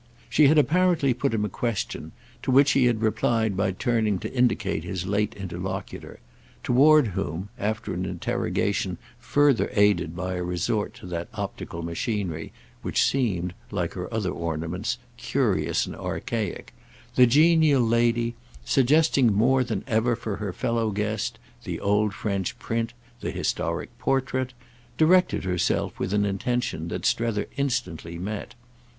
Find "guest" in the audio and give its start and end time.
20.89-21.37